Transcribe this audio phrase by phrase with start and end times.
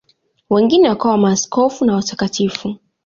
[0.49, 2.75] Wengine wakawa maaskofu na watakatifu.